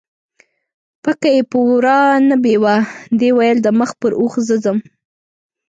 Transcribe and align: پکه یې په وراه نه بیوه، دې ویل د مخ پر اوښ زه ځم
پکه 1.03 1.29
یې 1.35 1.41
په 1.51 1.57
وراه 1.69 2.09
نه 2.29 2.35
بیوه، 2.43 2.75
دې 3.19 3.29
ویل 3.37 3.57
د 3.63 3.67
مخ 3.79 3.89
پر 3.99 4.11
اوښ 4.19 4.33
زه 4.47 4.55
ځم 4.63 4.77